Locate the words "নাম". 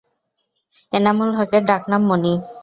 1.91-2.01